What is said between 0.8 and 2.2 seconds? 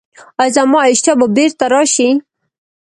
اشتها به بیرته راشي؟